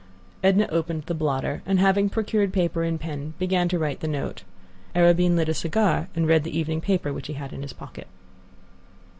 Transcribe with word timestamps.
Edna 0.43 0.67
opened 0.71 1.03
the 1.03 1.13
blotter, 1.13 1.61
and 1.63 1.79
having 1.79 2.09
procured 2.09 2.51
paper 2.51 2.81
and 2.81 2.99
pen, 2.99 3.35
began 3.37 3.69
to 3.69 3.77
write 3.77 3.99
the 3.99 4.07
note. 4.07 4.41
Arobin 4.95 5.35
lit 5.35 5.47
a 5.47 5.53
cigar 5.53 6.07
and 6.15 6.25
read 6.27 6.43
the 6.43 6.57
evening 6.57 6.81
paper, 6.81 7.13
which 7.13 7.27
he 7.27 7.33
had 7.33 7.53
in 7.53 7.61
his 7.61 7.71
pocket. 7.73 8.07